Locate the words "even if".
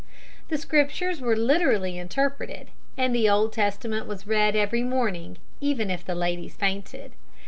5.59-6.03